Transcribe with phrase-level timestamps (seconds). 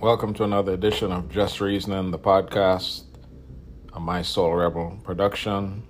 [0.00, 3.04] Welcome to another edition of Just Reasoning, the podcast,
[3.94, 5.84] a My Soul Rebel production.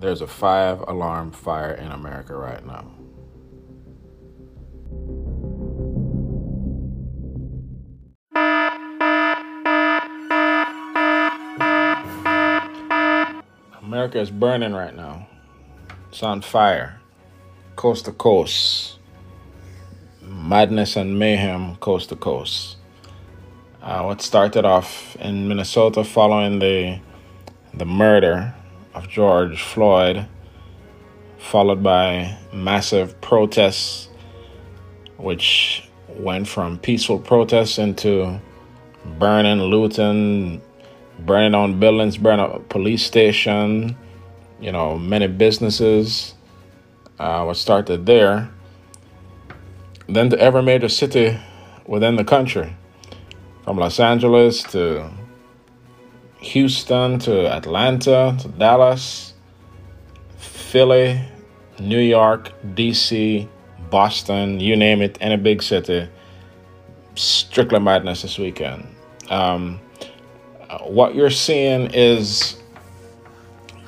[0.00, 2.90] There's a five alarm fire in America right now.
[13.80, 15.28] America is burning right now.
[16.08, 17.00] It's on fire,
[17.76, 18.95] coast to coast.
[20.46, 22.76] Madness and mayhem, coast to coast.
[23.82, 27.00] Uh, what started off in Minnesota following the
[27.74, 28.54] the murder
[28.94, 30.28] of George Floyd,
[31.38, 34.08] followed by massive protests,
[35.16, 38.40] which went from peaceful protests into
[39.18, 40.62] burning, looting,
[41.18, 43.96] burning down buildings, burning a police station,
[44.60, 46.34] you know, many businesses.
[47.18, 48.48] Uh, what started there,
[50.08, 51.38] then to every major city
[51.86, 52.74] within the country,
[53.64, 55.10] from Los Angeles to
[56.38, 59.34] Houston to Atlanta to Dallas,
[60.36, 61.20] Philly,
[61.80, 63.48] New York, DC,
[63.90, 66.08] Boston, you name it, any big city.
[67.14, 68.86] Strictly madness this weekend.
[69.30, 69.80] Um,
[70.82, 72.56] what you're seeing is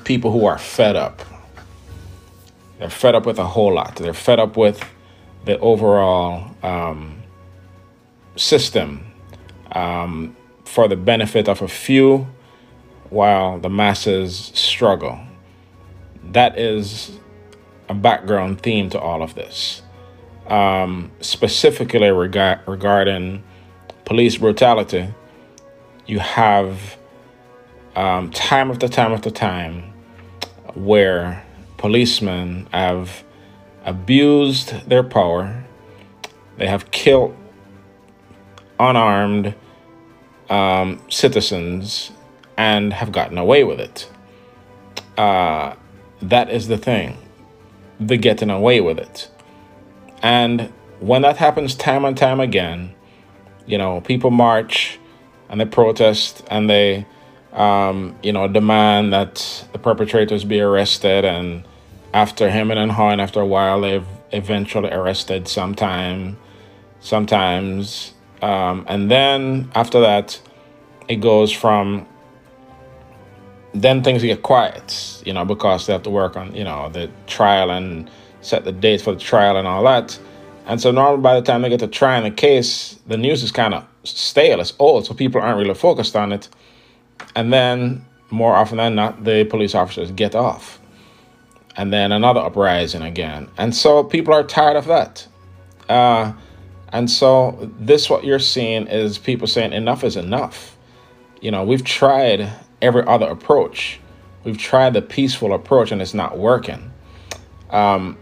[0.04, 1.22] people who are fed up.
[2.78, 3.96] They're fed up with a whole lot.
[3.96, 4.82] They're fed up with
[5.48, 7.22] the overall um,
[8.36, 9.10] system
[9.72, 12.28] um, for the benefit of a few
[13.08, 15.18] while the masses struggle.
[16.32, 17.18] That is
[17.88, 19.80] a background theme to all of this.
[20.48, 23.42] Um, specifically rega- regarding
[24.04, 25.08] police brutality,
[26.06, 26.98] you have
[27.96, 29.94] um, time after time after time
[30.74, 31.42] where
[31.78, 33.24] policemen have
[33.84, 35.64] abused their power,
[36.56, 37.36] they have killed
[38.78, 39.54] unarmed
[40.50, 42.10] um, citizens
[42.56, 44.10] and have gotten away with it.
[45.16, 45.74] Uh,
[46.22, 47.16] that is the thing,
[48.00, 49.30] the getting away with it.
[50.22, 52.94] And when that happens time and time again,
[53.66, 54.98] you know, people march
[55.48, 57.06] and they protest and they,
[57.52, 61.24] um, you know, demand that the perpetrators be arrested.
[61.24, 61.64] And
[62.14, 66.36] after him and hawing, after a while, they've eventually arrested sometime,
[67.00, 68.14] sometimes.
[68.42, 70.40] Um, and then after that,
[71.08, 72.06] it goes from
[73.74, 77.10] then things get quiet, you know, because they have to work on, you know, the
[77.26, 78.10] trial and
[78.40, 80.18] set the date for the trial and all that.
[80.66, 83.52] And so normally by the time they get to trying the case, the news is
[83.52, 86.48] kind of stale, it's old, so people aren't really focused on it.
[87.34, 90.77] And then more often than not, the police officers get off.
[91.78, 93.48] And then another uprising again.
[93.56, 95.26] And so people are tired of that.
[95.88, 96.32] Uh,
[96.92, 100.76] and so this what you're seeing is people saying enough is enough.
[101.40, 102.50] You know, we've tried
[102.82, 104.00] every other approach.
[104.44, 106.90] We've tried the peaceful approach and it's not working.
[107.70, 108.18] Um,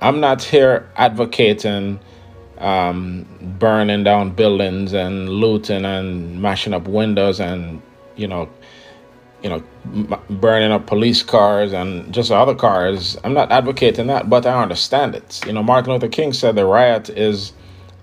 [0.00, 2.00] I'm not here advocating
[2.58, 3.26] um,
[3.58, 7.80] burning down buildings and looting and mashing up windows and
[8.16, 8.48] you know,
[9.44, 9.62] you know,
[10.30, 13.18] burning up police cars and just other cars.
[13.22, 15.42] I'm not advocating that, but I understand it.
[15.46, 17.52] You know, Martin Luther King said the riot is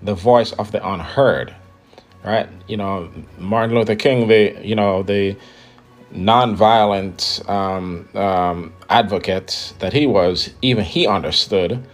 [0.02, 1.52] the voice of the unheard,
[2.24, 2.48] right?
[2.68, 5.36] You know, Martin Luther King, the you know the
[6.14, 11.84] nonviolent um, um, advocate that he was, even he understood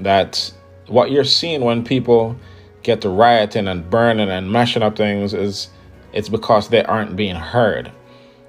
[0.00, 0.52] that
[0.86, 2.36] what you're seeing when people
[2.82, 5.70] get to rioting and burning and mashing up things is
[6.12, 7.90] it's because they aren't being heard.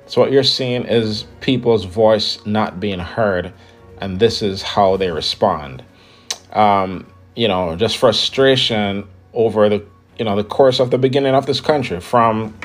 [0.10, 3.54] So what you're seeing is people's voice not being heard,
[4.02, 5.84] and this is how they respond.
[6.52, 7.06] Um,
[7.36, 9.86] you know, just frustration over the
[10.18, 12.58] you know the course of the beginning of this country from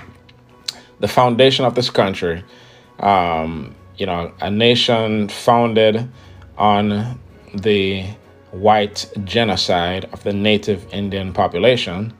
[1.00, 2.42] the foundation of this country.
[3.00, 6.08] Um, you know, a nation founded
[6.56, 7.20] on
[7.52, 8.06] the
[8.52, 12.14] white genocide of the native Indian population.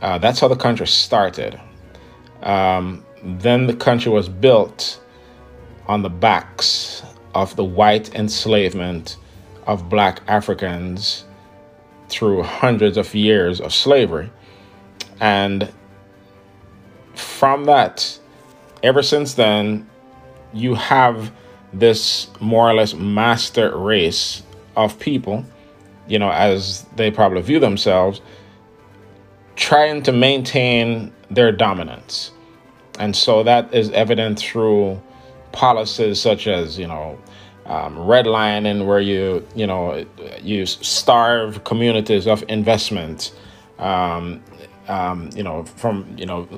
[0.00, 1.60] Uh, that's how the country started.
[2.42, 5.00] Um, then the country was built
[5.86, 7.02] on the backs
[7.34, 9.16] of the white enslavement
[9.66, 11.24] of black Africans
[12.08, 14.30] through hundreds of years of slavery.
[15.20, 15.72] And
[17.14, 18.18] from that,
[18.82, 19.88] ever since then,
[20.52, 21.32] you have
[21.72, 24.42] this more or less master race
[24.76, 25.44] of people,
[26.06, 28.20] you know, as they probably view themselves,
[29.56, 32.30] trying to maintain their dominance.
[32.98, 35.00] And so that is evident through
[35.52, 37.18] policies such as, you know,
[37.66, 40.04] um, redlining, where you, you know,
[40.40, 43.32] you starve communities of investment,
[43.78, 44.42] um,
[44.88, 46.48] um, you know, from you know,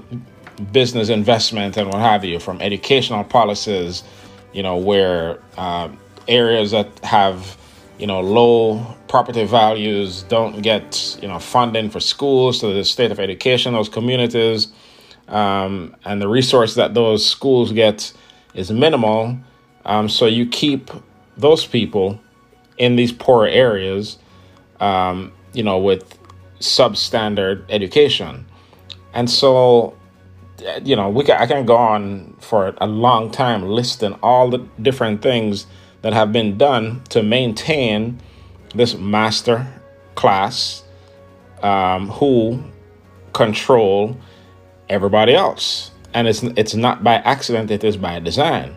[0.73, 4.05] business investment and what have you, from educational policies,
[4.53, 5.89] you know, where uh,
[6.29, 7.57] areas that have
[7.99, 13.11] you know low property values don't get you know funding for schools to the state
[13.11, 14.69] of education those communities
[15.31, 18.13] um, and the resource that those schools get
[18.55, 19.39] is minimal.
[19.85, 20.91] Um, so you keep
[21.37, 22.21] those people
[22.77, 24.19] in these poor areas
[24.81, 26.19] um, you know with
[26.61, 28.47] substandard education.
[29.15, 29.97] And so
[30.85, 34.59] you know we can, i can go on for a long time listing all the
[34.83, 35.67] different things
[36.03, 38.19] that have been done to maintain
[38.75, 39.67] this master
[40.15, 40.83] class
[41.63, 42.63] um, who
[43.33, 44.17] control
[44.91, 45.91] everybody else.
[46.13, 48.77] And it's, it's not by accident, it is by design.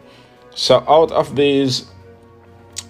[0.56, 1.88] So, out of these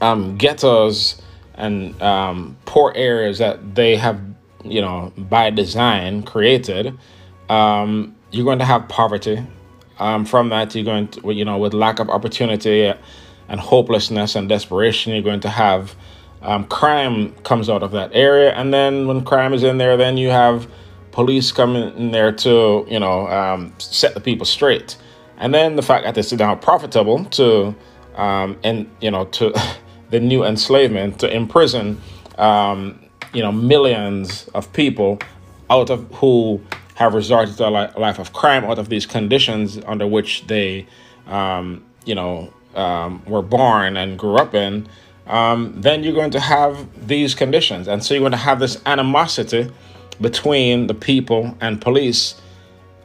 [0.02, 1.22] um, ghettos
[1.56, 4.20] and um, poor areas that they have,
[4.66, 6.98] you know, by design created,
[7.50, 9.42] um, you're going to have poverty.
[10.00, 12.94] Um, from that, you're going to, you know, with lack of opportunity,
[13.48, 15.14] and hopelessness and desperation.
[15.14, 15.96] You're going to have
[16.42, 20.18] um, crime comes out of that area, and then when crime is in there, then
[20.18, 20.68] you have
[21.14, 24.98] police coming in there to you know um, set the people straight,
[25.38, 27.74] and then the fact that it's now profitable to
[28.16, 29.54] um, and you know to
[30.10, 32.02] the new enslavement to imprison
[32.38, 33.00] um,
[33.34, 35.20] you know millions of people
[35.70, 36.60] out of who
[36.96, 40.86] have resorted to a life of crime out of these conditions under which they
[41.28, 44.88] um, you know um, were born and grew up in,
[45.28, 47.88] um, then you're going to have these conditions.
[47.88, 49.72] And so you're going to have this animosity
[50.22, 52.36] between the people and police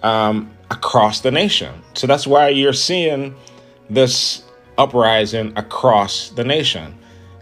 [0.02, 1.82] um, across the nation.
[1.94, 3.34] So that's why you're seeing
[3.90, 4.42] this
[4.76, 6.94] uprising across the nation.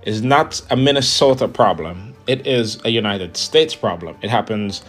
[0.03, 2.15] Is not a Minnesota problem.
[2.29, 4.17] It is a United States problem.
[4.23, 4.85] It happens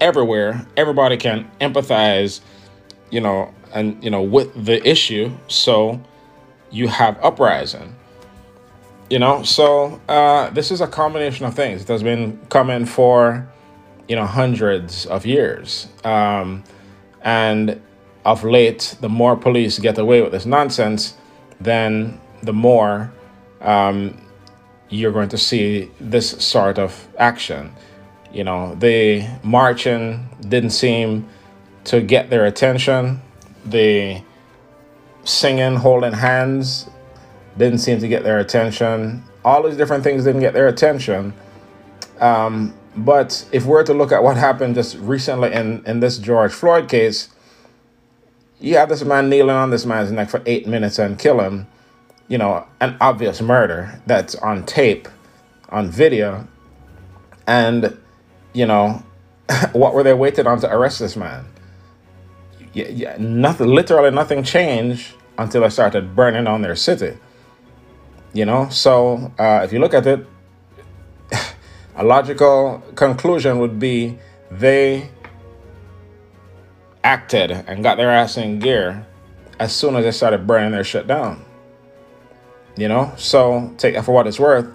[0.00, 0.66] everywhere.
[0.76, 2.40] Everybody can empathize,
[3.10, 5.30] you know, and you know with the issue.
[5.46, 6.00] So
[6.70, 7.94] you have uprising.
[9.08, 11.82] You know, so uh, this is a combination of things.
[11.82, 13.48] It has been coming for,
[14.08, 15.88] you know, hundreds of years.
[16.04, 16.64] Um,
[17.22, 17.80] and
[18.24, 21.14] of late, the more police get away with this nonsense,
[21.60, 23.12] then the more
[23.60, 24.20] um,
[24.88, 27.72] you're going to see this sort of action.
[28.32, 31.28] You know, the marching didn't seem
[31.84, 33.20] to get their attention.
[33.64, 34.22] The
[35.24, 36.88] singing, holding hands,
[37.56, 39.24] didn't seem to get their attention.
[39.44, 41.32] All these different things didn't get their attention.
[42.20, 46.52] Um, but if we're to look at what happened just recently in, in this George
[46.52, 47.28] Floyd case,
[48.58, 51.66] you have this man kneeling on this man's neck for eight minutes and kill him.
[52.28, 55.08] You know, an obvious murder that's on tape,
[55.68, 56.48] on video.
[57.46, 57.96] And,
[58.52, 59.04] you know,
[59.72, 61.44] what were they waiting on to arrest this man?
[62.72, 67.16] Yeah, yeah, nothing, literally nothing changed until I started burning on their city.
[68.32, 70.26] You know, so uh, if you look at it,
[71.96, 74.18] a logical conclusion would be
[74.50, 75.10] they
[77.02, 79.06] acted and got their ass in gear
[79.58, 81.44] as soon as they started burning their shit down.
[82.76, 84.66] You know, so take that for what it's worth.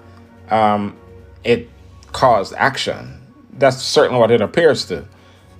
[0.50, 0.98] Um,
[1.44, 1.70] it
[2.12, 3.22] caused action.
[3.54, 5.06] That's certainly what it appears to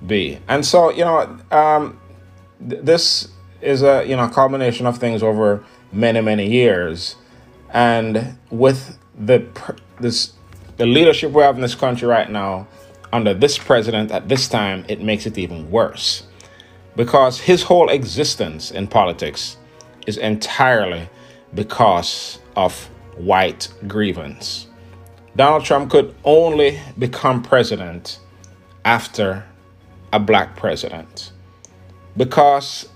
[0.06, 0.40] be.
[0.48, 2.00] And so, you know, um,
[2.68, 3.28] th- this
[3.62, 7.16] is a you know combination of things over many many years,
[7.72, 9.46] and with the
[10.00, 10.34] this
[10.78, 12.68] the leadership we have in this country right now
[13.14, 16.24] under this president at this time, it makes it even worse
[16.96, 19.58] because his whole existence in politics
[20.08, 21.10] is entirely
[21.54, 22.86] because of
[23.18, 24.68] white grievance.
[25.36, 28.20] Donald Trump could only become president
[28.84, 29.46] after
[30.12, 31.32] a black president
[32.18, 32.90] because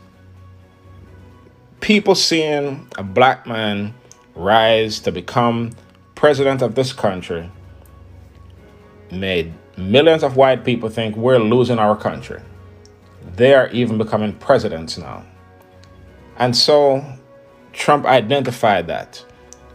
[1.79, 3.93] people seeing a black man
[4.35, 5.71] rise to become
[6.15, 7.49] president of this country
[9.11, 12.41] made millions of white people think we're losing our country.
[13.35, 15.23] They are even becoming presidents now.
[16.37, 17.03] And so
[17.73, 19.23] Trump identified that.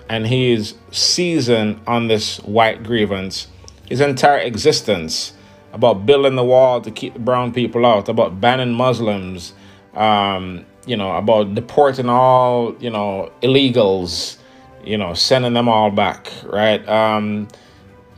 [0.09, 3.47] And he's seasoned on this white grievance
[3.91, 5.35] his entire existence
[5.73, 9.53] about building the wall to keep the brown people out, about banning Muslims,
[9.95, 14.39] um, you know, about deporting all, you know, illegals,
[14.85, 16.89] you know, sending them all back, right?
[16.89, 17.49] Um,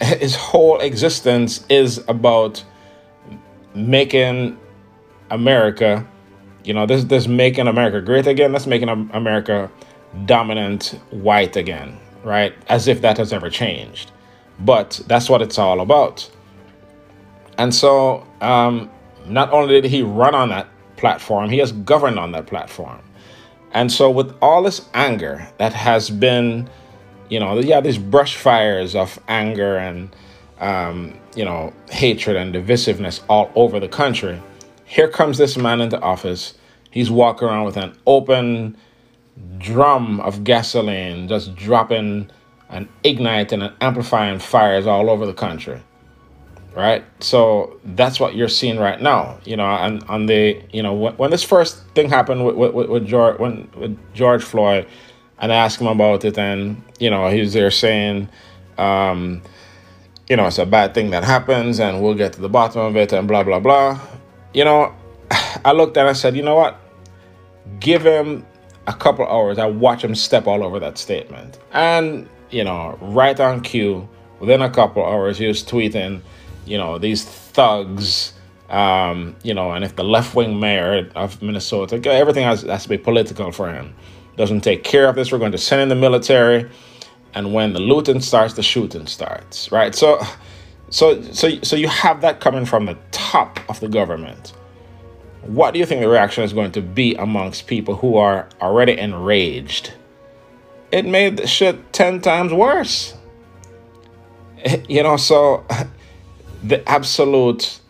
[0.03, 2.65] his whole existence is about
[3.75, 4.59] making
[5.31, 6.07] America,
[6.65, 8.53] you know, this this making America great again.
[8.53, 9.71] That's making America
[10.27, 12.55] dominant white again, right?
[12.69, 14.11] As if that has ever changed.
[14.61, 16.31] But that's what it's all about.
[17.59, 18.91] And so um,
[19.27, 23.01] Not only did he run on that platform, he has governed on that platform.
[23.73, 26.69] And so, with all this anger that has been,
[27.33, 30.15] you know, yeah, these brush fires of anger and,
[30.61, 34.39] um, you know, hatred and divisiveness all over the country,
[34.85, 36.53] here comes this man into office.
[36.91, 38.77] He's walking around with an open
[39.57, 42.31] drum of gasoline, just dropping
[42.69, 45.81] and igniting and amplifying fires all over the country
[46.75, 47.05] right?
[47.23, 49.67] So that's what you're seeing right now, you know.
[49.67, 53.39] And on the, you know, when, when this first thing happened with, with, with George,
[53.39, 54.87] when with George Floyd,
[55.43, 58.31] and I asked him about it, and you know, he was there saying,
[58.79, 59.43] um,
[60.29, 62.97] you know, it's a bad thing that happens, and we'll get to the bottom of
[62.97, 64.01] it, and blah blah blah.
[64.55, 64.95] You know,
[65.65, 66.81] I looked and I said, you know what?
[67.79, 68.47] Give him
[68.87, 69.59] a couple hours.
[69.59, 74.09] I watch him step all over that statement, and you know, right on cue.
[74.41, 76.21] Within a couple hours, he was tweeting
[76.67, 78.33] you know, these thugs,
[78.71, 82.89] um, you know, and if the left wing mayor of Minnesota, everything has, has to
[82.89, 83.95] be political for him.
[84.37, 86.71] Doesn't take care of this, we're going to send in the military.
[87.35, 89.95] And when the looting starts, the shooting starts, right?
[89.95, 90.23] So,
[90.91, 94.53] so, so, so you have that coming from the top of the government.
[95.43, 98.99] What do you think the reaction is going to be amongst people who are already
[98.99, 99.93] enraged?
[100.93, 103.15] It made the shit 10 times worse.
[104.89, 105.67] You know, so
[106.63, 107.81] the absolute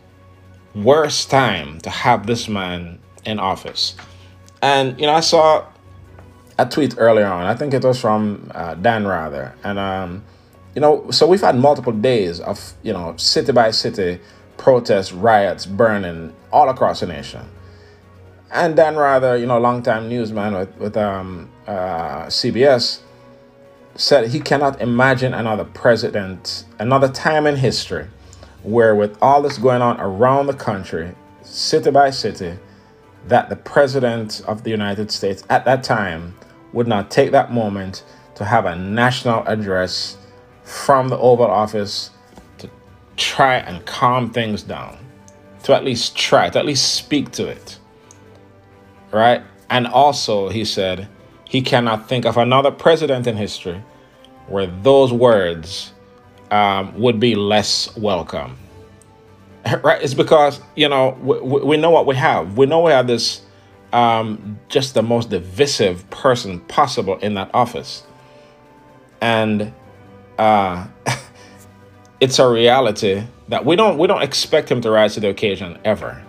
[0.75, 3.95] worst time to have this man in office.
[4.63, 5.67] And, you know, I saw
[6.59, 9.55] a tweet earlier on, I think it was from uh, Dan Rather.
[9.65, 10.25] And, um,
[10.75, 14.21] you know, so we've had multiple days of, you know, city by city
[14.57, 17.43] protests, riots, burning all across the nation.
[18.51, 23.01] And Dan Rather, you know, longtime newsman with, with um, uh, CBS,
[23.95, 28.07] said he cannot imagine another president, another time in history
[28.63, 32.55] where, with all this going on around the country, city by city,
[33.29, 36.35] that the President of the United States at that time
[36.73, 40.17] would not take that moment to have a national address
[40.65, 42.11] from the Oval Office
[42.59, 42.69] to
[43.17, 44.99] try and calm things down,
[45.65, 47.79] to at least try, to at least speak to it.
[49.11, 49.43] Right?
[49.69, 51.09] And also, he said,
[51.45, 53.83] he cannot think of another president in history
[54.47, 55.93] where those words
[56.51, 58.57] um, would be less welcome.
[59.83, 60.03] Right?
[60.03, 62.57] It's because, you know, we, we know what we have.
[62.57, 63.43] We know we have this
[63.93, 68.03] um, just the most divisive person possible in that office.
[69.21, 69.73] And
[70.39, 70.87] uh,
[72.21, 75.79] it's a reality that we don't we don't expect him to rise to the occasion
[75.85, 76.23] ever.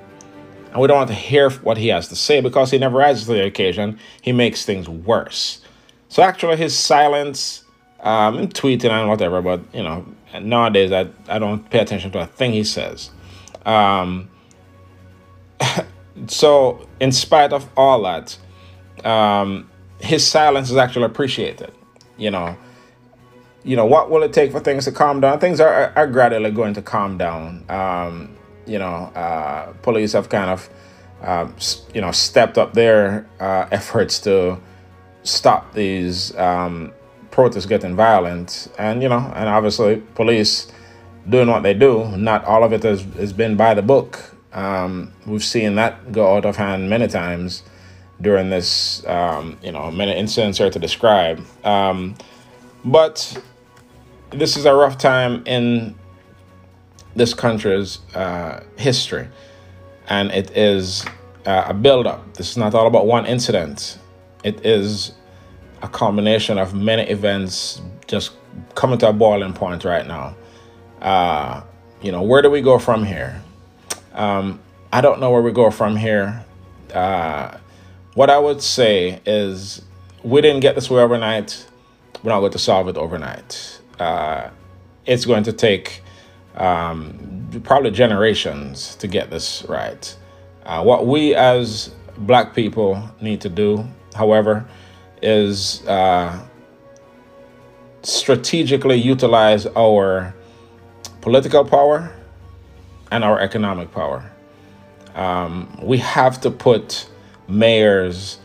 [0.71, 3.25] And we don't want to hear what he has to say because he never rises
[3.27, 3.99] to the occasion.
[4.21, 5.61] He makes things worse.
[6.09, 7.63] So actually his silence
[8.01, 9.41] um, and tweeting and whatever.
[9.41, 10.05] But you know,
[10.41, 13.11] nowadays I I don't pay attention to a thing he says.
[13.65, 14.29] Um,
[16.27, 18.38] so in spite of all that,
[19.05, 21.72] um, his silence is actually appreciated.
[22.17, 22.58] You know,
[23.63, 25.39] you know what will it take for things to calm down?
[25.39, 27.65] Things are are gradually going to calm down.
[27.70, 30.70] Um, you know, uh, police have kind of,
[31.22, 31.48] uh,
[31.93, 34.58] you know, stepped up their uh, efforts to
[35.24, 36.93] stop these um,
[37.32, 40.72] protests getting violent, and you know, and obviously police
[41.30, 42.15] doing what they do.
[42.18, 44.36] Not all of it has, has been by the book.
[44.51, 47.63] Um, we've seen that go out of hand many times
[48.22, 51.44] during this, um, you know, many incidents here to describe.
[51.63, 52.15] Um,
[52.86, 53.42] but
[54.32, 55.96] this is a rough time in
[57.15, 59.27] this country's uh, history,
[60.08, 61.06] and it is
[61.46, 62.34] uh, a build-up.
[62.36, 64.00] This is not all about one incident.
[64.44, 65.13] It is
[65.82, 68.32] a combination of many events just
[68.75, 70.36] coming to a boiling point right now.
[71.03, 71.62] Uh,
[72.01, 73.41] you know, where do we go from here?
[74.13, 74.60] Um,
[74.91, 76.45] I don't know where we go from here.
[76.93, 77.57] Uh,
[78.13, 79.81] what I would say is
[80.24, 81.67] we didn't get this way overnight.
[82.24, 83.81] We're not going to solve it overnight.
[84.00, 84.50] Uh,
[85.05, 86.01] it's going to take
[86.55, 90.15] um, probably generations to get this right.
[90.65, 94.65] Uh, what we as black people need to do, however,
[95.22, 96.39] is uh,
[98.03, 100.33] strategically utilize our
[101.24, 102.13] political power
[103.10, 104.30] and our economic power.
[105.15, 107.08] Um, we have to put
[107.48, 108.39] mayors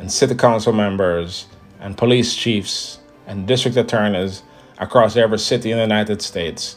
[0.00, 1.46] and city council members
[1.78, 2.98] and police chiefs
[3.28, 4.42] and district attorneys
[4.78, 6.76] across every city in the United States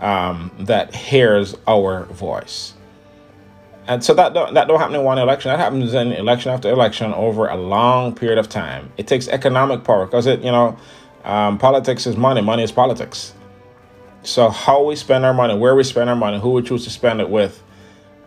[0.00, 2.74] um, that hears our voice.
[3.86, 5.50] And so that don't, that don't happen in one election.
[5.50, 8.90] That happens in election after election over a long period of time.
[8.96, 10.76] It takes economic power because it, you know,
[11.22, 12.40] um, politics is money.
[12.40, 13.32] Money is politics.
[14.28, 16.90] So how we spend our money, where we spend our money, who we choose to
[16.90, 17.62] spend it with,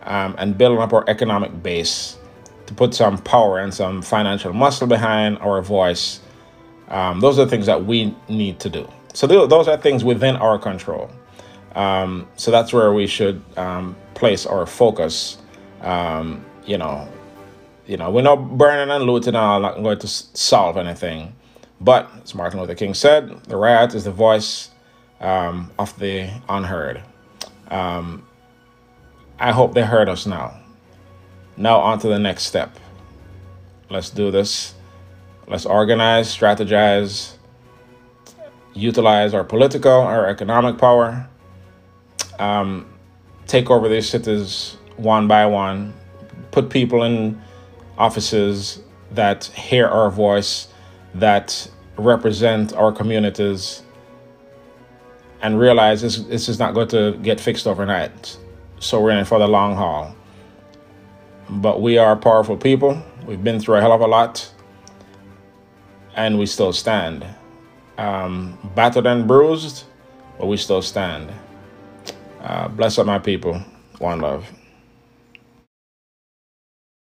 [0.02, 2.18] um, and building up our economic base
[2.66, 6.18] to put some power and some financial muscle behind our voice.
[6.88, 8.88] Um, those are things that we need to do.
[9.14, 11.08] So th- those are things within our control.
[11.76, 15.38] Um, so that's where we should um, place our focus.
[15.82, 17.08] Um, you know,
[17.86, 21.36] you know, we're not burning and looting and all, not going to solve anything.
[21.80, 24.71] But as Martin Luther King said, the riot is the voice
[25.22, 27.02] um, of the unheard.
[27.70, 28.26] Um,
[29.38, 30.58] I hope they heard us now.
[31.56, 32.76] Now on to the next step.
[33.88, 34.74] Let's do this.
[35.46, 37.34] Let's organize, strategize,
[38.74, 41.28] utilize our political, our economic power,
[42.38, 42.86] um,
[43.46, 45.92] take over these cities one by one,
[46.50, 47.40] put people in
[47.98, 50.68] offices that hear our voice,
[51.14, 53.82] that represent our communities,
[55.42, 58.38] and realize this, this is not going to get fixed overnight.
[58.78, 60.14] So we're in it for the long haul.
[61.50, 63.02] But we are powerful people.
[63.26, 64.50] We've been through a hell of a lot,
[66.16, 67.26] and we still stand.
[67.98, 69.84] Um, battered and bruised,
[70.38, 71.30] but we still stand.
[72.40, 73.62] Uh, bless up my people.
[73.98, 74.50] One love.